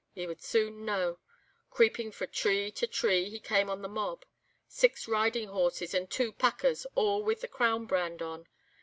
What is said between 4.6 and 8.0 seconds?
Six riding horses, and two 'packers' all with the Crown